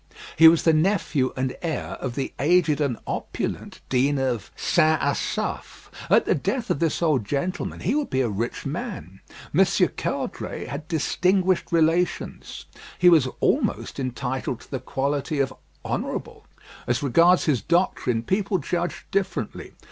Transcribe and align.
He 0.35 0.47
was 0.47 0.63
the 0.63 0.73
nephew 0.73 1.31
and 1.37 1.55
heir 1.61 1.89
of 2.01 2.15
the 2.15 2.33
aged 2.39 2.81
and 2.81 2.97
opulent 3.05 3.81
dean 3.87 4.17
of 4.17 4.49
St. 4.55 4.99
Asaph. 4.99 5.91
At 6.09 6.25
the 6.25 6.33
death 6.33 6.71
of 6.71 6.79
this 6.79 7.03
old 7.03 7.23
gentleman 7.23 7.81
he 7.81 7.93
would 7.93 8.09
be 8.09 8.21
a 8.21 8.27
rich 8.27 8.65
man. 8.65 9.19
M. 9.55 9.63
Caudray 9.97 10.65
had 10.65 10.87
distinguished 10.87 11.71
relations. 11.71 12.65
He 12.97 13.09
was 13.09 13.27
almost 13.41 13.99
entitled 13.99 14.61
to 14.61 14.71
the 14.71 14.79
quality 14.79 15.39
of 15.39 15.53
"Honourable." 15.85 16.47
As 16.87 17.03
regarded 17.03 17.45
his 17.45 17.61
doctrine, 17.61 18.23
people 18.23 18.57
judged 18.57 19.03
differently. 19.11 19.73